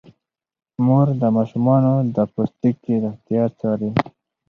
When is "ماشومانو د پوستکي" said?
1.37-2.95